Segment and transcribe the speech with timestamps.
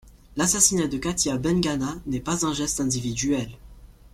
[0.35, 3.51] L'assassinat de Katia Bengana n'est pas un geste individuel.